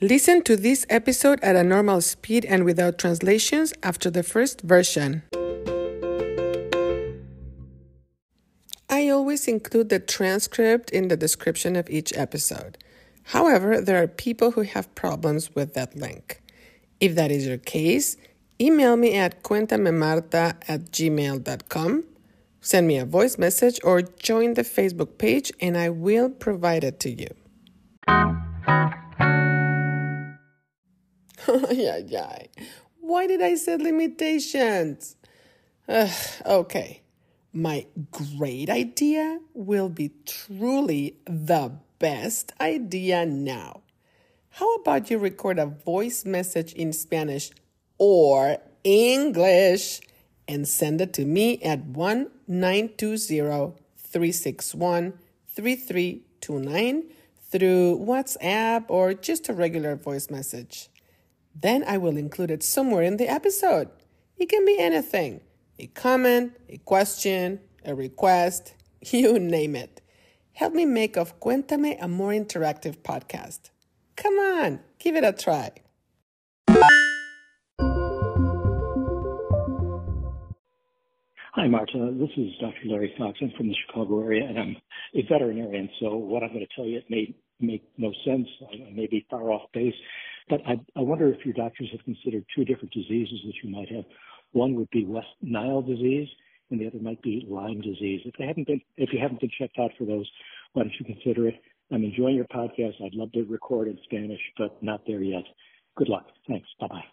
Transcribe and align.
Listen 0.00 0.42
to 0.42 0.56
this 0.56 0.84
episode 0.90 1.38
at 1.40 1.54
a 1.54 1.62
normal 1.62 2.00
speed 2.00 2.44
and 2.44 2.64
without 2.64 2.98
translations 2.98 3.72
after 3.82 4.10
the 4.10 4.24
first 4.24 4.60
version. 4.62 5.22
I 8.90 9.08
always 9.08 9.46
include 9.46 9.90
the 9.90 10.00
transcript 10.00 10.90
in 10.90 11.08
the 11.08 11.16
description 11.16 11.76
of 11.76 11.88
each 11.88 12.12
episode. 12.16 12.76
However, 13.22 13.80
there 13.80 14.02
are 14.02 14.08
people 14.08 14.50
who 14.50 14.62
have 14.62 14.92
problems 14.96 15.54
with 15.54 15.74
that 15.74 15.94
link. 15.96 16.42
If 16.98 17.14
that 17.14 17.30
is 17.30 17.46
your 17.46 17.58
case, 17.58 18.16
email 18.60 18.96
me 18.96 19.14
at 19.14 19.44
cuentamemarta 19.44 20.56
at 20.66 20.90
gmail.com, 20.90 22.04
send 22.60 22.86
me 22.88 22.98
a 22.98 23.04
voice 23.04 23.38
message, 23.38 23.78
or 23.84 24.02
join 24.02 24.54
the 24.54 24.62
Facebook 24.62 25.18
page 25.18 25.52
and 25.60 25.78
I 25.78 25.90
will 25.90 26.30
provide 26.30 26.82
it 26.82 26.98
to 27.00 27.10
you. 27.10 27.28
Why 33.00 33.26
did 33.26 33.42
I 33.42 33.56
set 33.56 33.80
limitations? 33.80 35.16
Ugh, 35.88 36.10
okay. 36.46 37.02
My 37.52 37.86
great 38.10 38.70
idea 38.70 39.40
will 39.52 39.88
be 39.88 40.12
truly 40.26 41.16
the 41.26 41.72
best 41.98 42.52
idea 42.60 43.26
now. 43.26 43.82
How 44.50 44.74
about 44.76 45.10
you 45.10 45.18
record 45.18 45.58
a 45.58 45.66
voice 45.66 46.24
message 46.24 46.72
in 46.72 46.92
Spanish 46.92 47.50
or 47.98 48.58
English 48.82 50.00
and 50.46 50.68
send 50.68 51.00
it 51.00 51.12
to 51.14 51.24
me 51.24 51.60
at 51.62 51.84
1 51.84 52.30
361 52.48 55.12
3329 55.48 57.02
through 57.50 57.98
WhatsApp 57.98 58.84
or 58.88 59.14
just 59.14 59.48
a 59.48 59.52
regular 59.52 59.96
voice 59.96 60.30
message. 60.30 60.88
Then 61.54 61.84
I 61.86 61.98
will 61.98 62.16
include 62.16 62.50
it 62.50 62.62
somewhere 62.62 63.02
in 63.02 63.16
the 63.16 63.28
episode. 63.28 63.88
It 64.36 64.48
can 64.48 64.64
be 64.64 64.78
anything 64.78 65.40
a 65.78 65.86
comment, 65.88 66.52
a 66.68 66.78
question, 66.78 67.60
a 67.84 67.94
request, 67.94 68.74
you 69.00 69.38
name 69.38 69.76
it. 69.76 70.00
Help 70.52 70.72
me 70.72 70.84
make 70.84 71.16
of 71.16 71.40
Cuéntame 71.40 71.96
a 72.00 72.08
more 72.08 72.30
interactive 72.30 72.98
podcast. 72.98 73.70
Come 74.16 74.34
on, 74.34 74.80
give 74.98 75.16
it 75.16 75.24
a 75.24 75.32
try. 75.32 75.72
Hi, 81.56 81.68
Marta. 81.68 82.12
This 82.18 82.30
is 82.36 82.50
Dr. 82.60 82.74
Larry 82.86 83.14
Fox. 83.16 83.38
I'm 83.40 83.52
from 83.56 83.68
the 83.68 83.76
Chicago 83.86 84.20
area, 84.22 84.44
and 84.44 84.58
I'm 84.58 84.76
a 85.14 85.22
veterinarian. 85.22 85.88
So 86.00 86.16
what 86.16 86.42
I'm 86.42 86.48
going 86.48 86.66
to 86.66 86.74
tell 86.74 86.84
you 86.84 86.98
it 86.98 87.04
may 87.08 87.34
make 87.60 87.84
no 87.96 88.12
sense. 88.24 88.48
I 88.72 88.90
may 88.92 89.06
be 89.06 89.24
far 89.30 89.50
off 89.52 89.62
base, 89.72 89.94
but 90.48 90.60
I, 90.66 90.74
I 90.96 91.00
wonder 91.00 91.32
if 91.32 91.44
your 91.44 91.54
doctors 91.54 91.88
have 91.92 92.04
considered 92.04 92.44
two 92.54 92.64
different 92.64 92.92
diseases 92.92 93.40
that 93.46 93.54
you 93.62 93.70
might 93.70 93.90
have. 93.90 94.04
One 94.52 94.74
would 94.74 94.90
be 94.90 95.04
West 95.04 95.28
Nile 95.42 95.82
disease, 95.82 96.28
and 96.70 96.80
the 96.80 96.86
other 96.86 96.98
might 97.00 97.22
be 97.22 97.46
Lyme 97.48 97.80
disease. 97.80 98.20
If 98.24 98.34
they 98.38 98.46
haven't 98.46 98.66
been, 98.66 98.80
if 98.96 99.10
you 99.12 99.18
haven't 99.20 99.40
been 99.40 99.50
checked 99.58 99.78
out 99.78 99.90
for 99.98 100.04
those, 100.04 100.30
why 100.72 100.82
don't 100.82 100.92
you 100.98 101.06
consider 101.06 101.48
it? 101.48 101.54
I'm 101.92 102.04
enjoying 102.04 102.36
your 102.36 102.46
podcast. 102.46 102.94
I'd 103.04 103.14
love 103.14 103.32
to 103.32 103.44
record 103.44 103.88
in 103.88 103.98
Spanish, 104.04 104.40
but 104.56 104.82
not 104.82 105.02
there 105.06 105.22
yet. 105.22 105.44
Good 105.96 106.08
luck. 106.08 106.26
Thanks. 106.48 106.68
Bye 106.80 106.88
bye. 106.88 107.04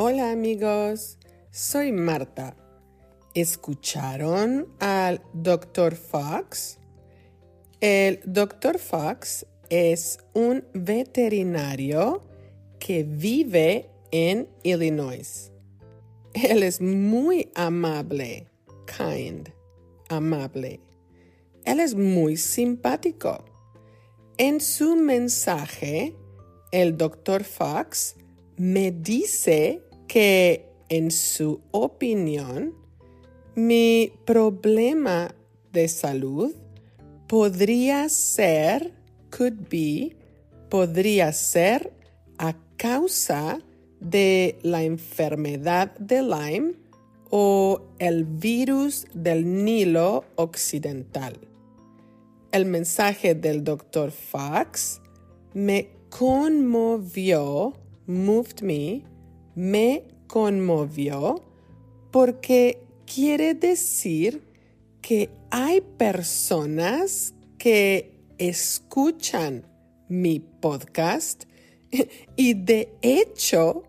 Hola 0.00 0.30
amigos, 0.30 1.18
soy 1.50 1.90
Marta. 1.90 2.54
¿Escucharon 3.34 4.68
al 4.78 5.20
Dr. 5.34 5.96
Fox? 5.96 6.78
El 7.80 8.18
Dr. 8.24 8.76
Fox 8.80 9.46
es 9.70 10.18
un 10.34 10.64
veterinario 10.74 12.24
que 12.80 13.04
vive 13.04 13.88
en 14.10 14.48
Illinois. 14.64 15.52
Él 16.34 16.64
es 16.64 16.80
muy 16.80 17.52
amable, 17.54 18.48
kind, 18.84 19.50
amable. 20.08 20.80
Él 21.64 21.78
es 21.78 21.94
muy 21.94 22.36
simpático. 22.36 23.44
En 24.38 24.60
su 24.60 24.96
mensaje, 24.96 26.16
el 26.72 26.96
Dr. 26.96 27.44
Fox 27.44 28.16
me 28.56 28.90
dice 28.90 29.82
que, 30.08 30.66
en 30.88 31.12
su 31.12 31.60
opinión, 31.70 32.74
mi 33.54 34.12
problema 34.24 35.32
de 35.72 35.86
salud 35.86 36.52
podría 37.28 38.08
ser, 38.08 38.92
could 39.30 39.68
be, 39.68 40.16
podría 40.70 41.32
ser 41.32 41.92
a 42.38 42.56
causa 42.76 43.60
de 44.00 44.58
la 44.62 44.82
enfermedad 44.82 45.96
de 45.98 46.22
Lyme 46.22 46.74
o 47.30 47.82
el 47.98 48.24
virus 48.24 49.06
del 49.12 49.64
Nilo 49.64 50.24
Occidental. 50.36 51.38
El 52.50 52.64
mensaje 52.64 53.34
del 53.34 53.62
Dr. 53.62 54.10
Fox 54.10 55.02
me 55.52 55.90
conmovió, 56.08 57.74
moved 58.06 58.62
me, 58.62 59.04
me 59.54 60.04
conmovió 60.26 61.44
porque 62.10 62.82
quiere 63.04 63.52
decir 63.52 64.47
que 65.08 65.30
hay 65.48 65.80
personas 65.80 67.32
que 67.56 68.26
escuchan 68.36 69.66
mi 70.06 70.38
podcast 70.38 71.44
y 72.36 72.52
de 72.52 72.92
hecho 73.00 73.84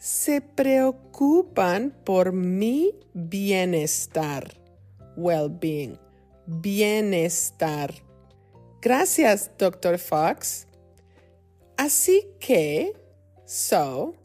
se 0.00 0.40
preocupan 0.40 1.96
por 2.02 2.32
mi 2.32 2.92
bienestar, 3.12 4.52
well-being, 5.16 5.96
bienestar. 6.44 7.94
Gracias, 8.82 9.52
Dr. 9.56 9.96
Fox. 9.96 10.66
Así 11.76 12.26
que, 12.40 12.94
so, 13.44 14.16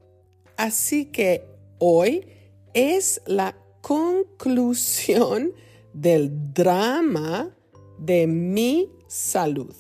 así 0.57 1.05
que 1.05 1.45
hoy 1.77 2.25
es 2.73 3.21
la 3.27 3.55
conclusión 3.81 5.53
del 5.99 6.53
drama 6.53 7.49
de 7.97 8.27
mi 8.27 8.89
salud. 9.07 9.75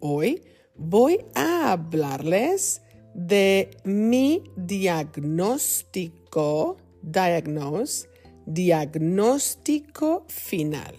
Hoy 0.00 0.42
voy 0.76 1.24
a 1.34 1.72
hablarles 1.72 2.82
de 3.12 3.70
mi 3.82 4.44
diagnóstico, 4.56 6.76
diagnose, 7.02 8.08
diagnóstico 8.46 10.24
final. 10.28 10.94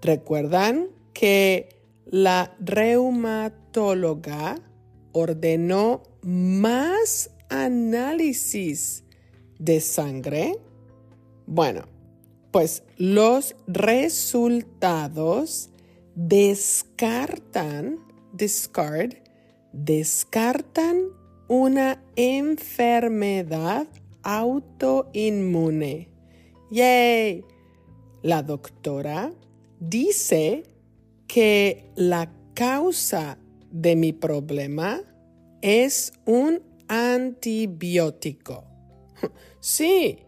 ¿Recuerdan 0.00 0.88
que 1.12 1.68
la 2.06 2.56
reumatóloga 2.60 4.56
ordenó 5.12 6.02
más 6.22 7.30
análisis 7.50 9.04
de 9.58 9.80
sangre? 9.80 10.58
Bueno, 11.46 11.91
pues 12.52 12.84
los 12.96 13.56
resultados 13.66 15.70
descartan, 16.14 17.98
discard, 18.32 19.14
descartan 19.72 21.08
una 21.48 22.02
enfermedad 22.14 23.88
autoinmune. 24.22 26.08
¡Yay! 26.70 27.44
La 28.22 28.42
doctora 28.42 29.32
dice 29.80 30.62
que 31.26 31.90
la 31.96 32.32
causa 32.54 33.38
de 33.70 33.96
mi 33.96 34.12
problema 34.12 35.00
es 35.62 36.12
un 36.26 36.60
antibiótico. 36.88 38.64
Sí, 39.64 40.18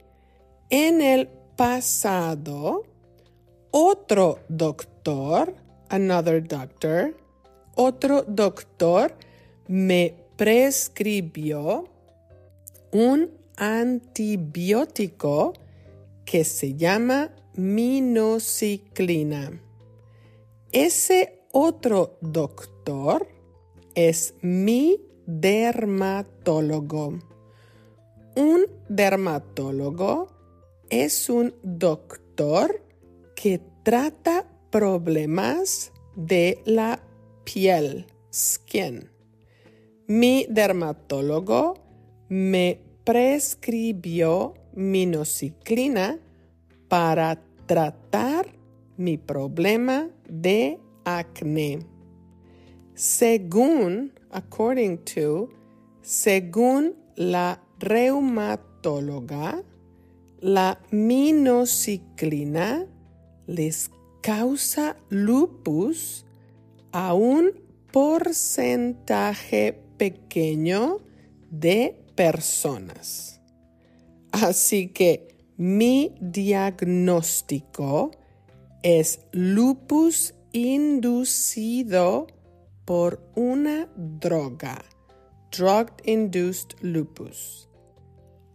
en 0.70 1.02
el 1.02 1.28
pasado, 1.56 2.84
otro 3.70 4.40
doctor, 4.48 5.54
another 5.88 6.46
doctor, 6.46 7.16
otro 7.74 8.22
doctor 8.22 9.14
me 9.68 10.14
prescribió 10.36 11.88
un 12.92 13.30
antibiótico 13.56 15.54
que 16.24 16.44
se 16.44 16.74
llama 16.74 17.30
minociclina. 17.54 19.60
Ese 20.72 21.42
otro 21.52 22.18
doctor 22.20 23.28
es 23.94 24.34
mi 24.40 25.00
dermatólogo. 25.26 27.18
Un 28.36 28.66
dermatólogo 28.88 30.33
es 30.90 31.28
un 31.28 31.54
doctor 31.62 32.82
que 33.36 33.60
trata 33.82 34.46
problemas 34.70 35.92
de 36.16 36.60
la 36.64 37.00
piel, 37.44 38.06
skin. 38.32 39.10
Mi 40.06 40.46
dermatólogo 40.48 41.74
me 42.28 42.80
prescribió 43.04 44.54
minociclina 44.74 46.18
para 46.88 47.42
tratar 47.66 48.46
mi 48.96 49.18
problema 49.18 50.08
de 50.28 50.78
acné. 51.04 51.80
Según, 52.94 54.12
according 54.30 54.98
to, 54.98 55.48
según 56.02 56.94
la 57.16 57.62
reumatóloga, 57.78 59.62
la 60.44 60.78
minociclina 60.90 62.86
les 63.46 63.90
causa 64.20 64.94
lupus 65.08 66.26
a 66.92 67.14
un 67.14 67.50
porcentaje 67.90 69.72
pequeño 69.96 71.00
de 71.50 71.96
personas. 72.14 73.40
Así 74.32 74.88
que 74.88 75.34
mi 75.56 76.14
diagnóstico 76.20 78.10
es 78.82 79.20
lupus 79.32 80.34
inducido 80.52 82.26
por 82.84 83.26
una 83.34 83.88
droga, 83.96 84.84
drug-induced 85.50 86.76
lupus. 86.82 87.70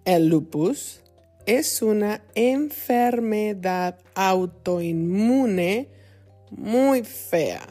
El 0.06 0.28
lupus 0.28 1.02
es 1.50 1.82
una 1.82 2.22
enfermedad 2.36 3.98
autoinmune 4.14 5.90
muy 6.52 7.04
fea. 7.04 7.68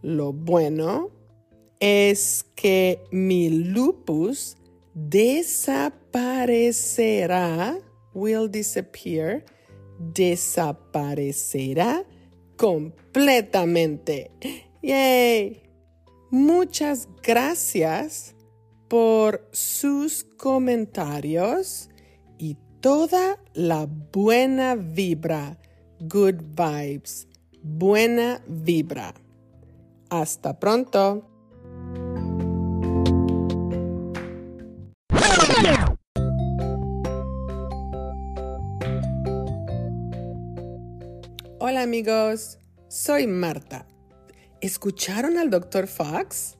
Lo 0.00 0.32
bueno 0.32 1.10
es 1.80 2.46
que 2.54 3.02
mi 3.10 3.50
lupus 3.50 4.56
desaparecerá, 4.94 7.76
will 8.14 8.48
disappear, 8.48 9.44
desaparecerá 9.98 12.04
completamente. 12.56 14.30
¡Yay! 14.82 15.64
Muchas 16.30 17.08
gracias 17.24 18.36
por 18.86 19.48
sus 19.50 20.22
comentarios 20.22 21.90
toda 22.80 23.38
la 23.54 23.86
buena 23.86 24.76
vibra. 24.76 25.58
Good 26.00 26.42
vibes. 26.54 27.26
Buena 27.62 28.40
vibra. 28.46 29.14
Hasta 30.10 30.58
pronto. 30.58 31.28
Hola 41.60 41.82
amigos, 41.82 42.58
soy 42.88 43.26
Marta. 43.26 43.86
¿Escucharon 44.60 45.36
al 45.36 45.50
Dr. 45.50 45.86
Fox? 45.86 46.56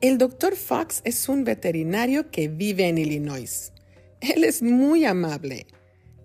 El 0.00 0.16
Dr. 0.16 0.54
Fox 0.54 1.02
es 1.04 1.28
un 1.28 1.44
veterinario 1.44 2.30
que 2.30 2.48
vive 2.48 2.88
en 2.88 2.98
Illinois. 2.98 3.72
Él 4.20 4.44
es 4.44 4.62
muy 4.62 5.04
amable. 5.04 5.66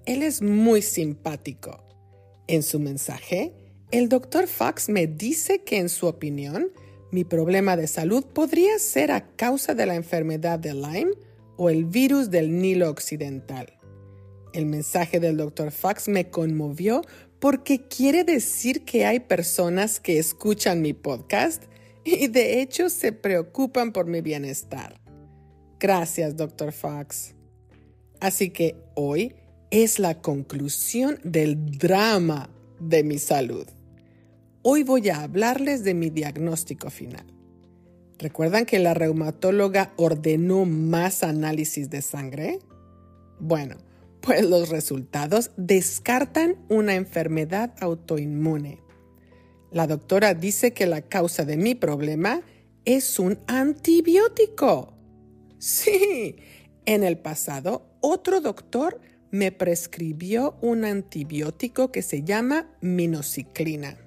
Él 0.05 0.23
es 0.23 0.41
muy 0.41 0.81
simpático. 0.81 1.83
En 2.47 2.63
su 2.63 2.79
mensaje, 2.79 3.53
el 3.91 4.09
Dr. 4.09 4.47
Fox 4.47 4.89
me 4.89 5.07
dice 5.07 5.63
que 5.63 5.77
en 5.77 5.89
su 5.89 6.07
opinión, 6.07 6.71
mi 7.11 7.23
problema 7.23 7.77
de 7.77 7.87
salud 7.87 8.25
podría 8.25 8.79
ser 8.79 9.11
a 9.11 9.27
causa 9.35 9.75
de 9.75 9.85
la 9.85 9.95
enfermedad 9.95 10.59
de 10.59 10.73
Lyme 10.73 11.11
o 11.57 11.69
el 11.69 11.85
virus 11.85 12.31
del 12.31 12.57
Nilo 12.57 12.89
Occidental. 12.89 13.79
El 14.53 14.65
mensaje 14.65 15.19
del 15.19 15.37
Dr. 15.37 15.71
Fox 15.71 16.07
me 16.07 16.29
conmovió 16.29 17.01
porque 17.39 17.87
quiere 17.87 18.23
decir 18.23 18.83
que 18.83 19.05
hay 19.05 19.19
personas 19.19 19.99
que 19.99 20.17
escuchan 20.17 20.81
mi 20.81 20.93
podcast 20.93 21.63
y 22.03 22.27
de 22.27 22.61
hecho 22.61 22.89
se 22.89 23.11
preocupan 23.11 23.91
por 23.91 24.07
mi 24.07 24.21
bienestar. 24.21 24.99
Gracias, 25.79 26.35
Dr. 26.35 26.71
Fox. 26.71 27.32
Así 28.19 28.49
que 28.49 28.75
hoy 28.95 29.35
es 29.71 29.99
la 29.99 30.21
conclusión 30.21 31.19
del 31.23 31.77
drama 31.77 32.49
de 32.79 33.03
mi 33.03 33.17
salud. 33.17 33.67
Hoy 34.61 34.83
voy 34.83 35.09
a 35.09 35.21
hablarles 35.21 35.83
de 35.83 35.93
mi 35.93 36.09
diagnóstico 36.09 36.89
final. 36.89 37.25
¿Recuerdan 38.19 38.65
que 38.65 38.79
la 38.79 38.93
reumatóloga 38.93 39.93
ordenó 39.97 40.65
más 40.65 41.23
análisis 41.23 41.89
de 41.89 42.01
sangre? 42.01 42.59
Bueno, 43.39 43.77
pues 44.21 44.45
los 44.47 44.69
resultados 44.69 45.51
descartan 45.57 46.55
una 46.69 46.95
enfermedad 46.95 47.73
autoinmune. 47.81 48.79
La 49.71 49.87
doctora 49.87 50.33
dice 50.33 50.71
que 50.71 50.85
la 50.85 51.01
causa 51.01 51.43
de 51.43 51.57
mi 51.57 51.75
problema 51.75 52.41
es 52.85 53.19
un 53.19 53.39
antibiótico. 53.47 54.93
Sí, 55.57 56.37
en 56.85 57.03
el 57.03 57.17
pasado 57.17 57.85
otro 58.01 58.41
doctor 58.41 58.99
me 59.31 59.51
prescribió 59.51 60.57
un 60.61 60.85
antibiótico 60.85 61.91
que 61.91 62.01
se 62.01 62.23
llama 62.23 62.69
minociclina. 62.81 63.97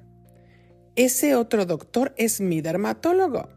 Ese 0.94 1.34
otro 1.34 1.66
doctor 1.66 2.14
es 2.16 2.40
mi 2.40 2.60
dermatólogo. 2.60 3.48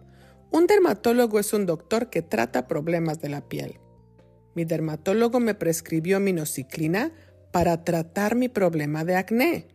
Un 0.51 0.65
dermatólogo 0.65 1.39
es 1.39 1.53
un 1.53 1.65
doctor 1.65 2.09
que 2.09 2.21
trata 2.21 2.67
problemas 2.67 3.21
de 3.21 3.29
la 3.29 3.47
piel. 3.47 3.79
Mi 4.55 4.65
dermatólogo 4.65 5.39
me 5.39 5.53
prescribió 5.53 6.19
minociclina 6.19 7.11
para 7.51 7.83
tratar 7.83 8.35
mi 8.35 8.49
problema 8.49 9.05
de 9.05 9.15
acné. 9.15 9.67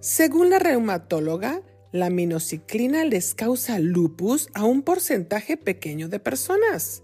Según 0.00 0.50
la 0.50 0.58
reumatóloga, 0.58 1.62
la 1.92 2.08
minociclina 2.08 3.04
les 3.04 3.34
causa 3.34 3.78
lupus 3.78 4.48
a 4.54 4.64
un 4.64 4.82
porcentaje 4.82 5.56
pequeño 5.56 6.08
de 6.08 6.18
personas. 6.18 7.02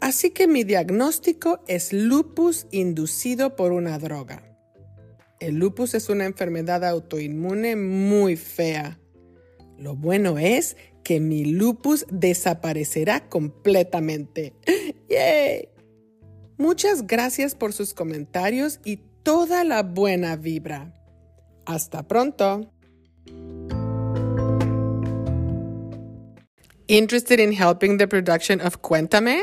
Así 0.00 0.30
que 0.30 0.46
mi 0.46 0.64
diagnóstico 0.64 1.60
es 1.66 1.92
lupus 1.92 2.66
inducido 2.70 3.56
por 3.56 3.72
una 3.72 3.98
droga. 3.98 4.42
El 5.40 5.56
lupus 5.56 5.94
es 5.94 6.08
una 6.08 6.24
enfermedad 6.24 6.84
autoinmune 6.84 7.76
muy 7.76 8.36
fea. 8.36 8.98
Lo 9.76 9.94
bueno 9.94 10.38
es 10.38 10.76
que 11.04 11.20
mi 11.20 11.44
lupus 11.44 12.06
desaparecerá 12.10 13.28
completamente. 13.28 14.54
¡Yay! 15.08 15.68
Muchas 16.56 17.06
gracias 17.06 17.54
por 17.54 17.72
sus 17.72 17.94
comentarios 17.94 18.80
y 18.84 19.00
toda 19.22 19.62
la 19.62 19.82
buena 19.82 20.36
vibra. 20.36 20.92
Hasta 21.66 22.06
pronto. 22.06 22.72
Interested 26.88 27.38
in 27.38 27.52
helping 27.52 27.98
the 27.98 28.08
production 28.08 28.60
of 28.60 28.80
Cuéntame? 28.80 29.42